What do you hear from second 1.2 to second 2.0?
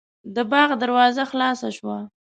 خلاصه شوه.